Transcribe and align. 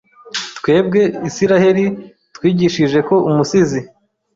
Twebwe 0.57 1.01
Isiraheli 1.29 1.85
twigishije 2.35 2.99
ko 3.07 3.15
Umusizi 3.29 3.79